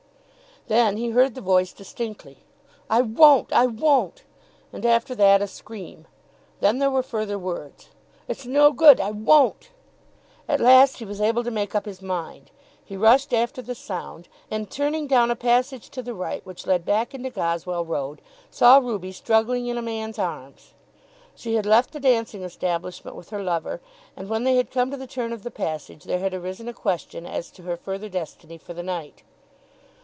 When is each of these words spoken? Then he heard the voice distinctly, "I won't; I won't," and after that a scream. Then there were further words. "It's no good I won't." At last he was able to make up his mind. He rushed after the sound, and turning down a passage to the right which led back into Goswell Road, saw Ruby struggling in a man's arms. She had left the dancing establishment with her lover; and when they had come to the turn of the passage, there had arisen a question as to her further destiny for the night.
Then 0.67 0.95
he 0.95 1.09
heard 1.09 1.35
the 1.35 1.41
voice 1.41 1.73
distinctly, 1.73 2.37
"I 2.89 3.01
won't; 3.01 3.51
I 3.51 3.65
won't," 3.65 4.23
and 4.71 4.85
after 4.85 5.13
that 5.15 5.41
a 5.41 5.47
scream. 5.47 6.05
Then 6.61 6.79
there 6.79 6.91
were 6.91 7.03
further 7.03 7.37
words. 7.37 7.89
"It's 8.29 8.45
no 8.45 8.71
good 8.71 9.01
I 9.01 9.09
won't." 9.11 9.71
At 10.47 10.61
last 10.61 10.99
he 10.99 11.03
was 11.03 11.19
able 11.19 11.43
to 11.43 11.51
make 11.51 11.75
up 11.75 11.83
his 11.85 12.01
mind. 12.01 12.51
He 12.85 12.95
rushed 12.95 13.33
after 13.33 13.61
the 13.61 13.75
sound, 13.75 14.29
and 14.49 14.69
turning 14.71 15.07
down 15.07 15.29
a 15.29 15.35
passage 15.35 15.89
to 15.89 16.01
the 16.01 16.13
right 16.13 16.45
which 16.45 16.65
led 16.65 16.85
back 16.85 17.13
into 17.13 17.31
Goswell 17.31 17.83
Road, 17.83 18.21
saw 18.49 18.77
Ruby 18.77 19.11
struggling 19.11 19.67
in 19.67 19.77
a 19.77 19.81
man's 19.81 20.19
arms. 20.19 20.73
She 21.35 21.55
had 21.55 21.65
left 21.65 21.91
the 21.91 21.99
dancing 21.99 22.43
establishment 22.43 23.17
with 23.17 23.31
her 23.31 23.43
lover; 23.43 23.81
and 24.15 24.29
when 24.29 24.45
they 24.45 24.55
had 24.55 24.71
come 24.71 24.89
to 24.91 24.97
the 24.97 25.07
turn 25.07 25.33
of 25.33 25.43
the 25.43 25.51
passage, 25.51 26.05
there 26.05 26.19
had 26.19 26.33
arisen 26.33 26.69
a 26.69 26.73
question 26.73 27.25
as 27.25 27.49
to 27.51 27.63
her 27.63 27.75
further 27.75 28.07
destiny 28.07 28.57
for 28.57 28.73
the 28.73 28.83
night. 28.83 29.23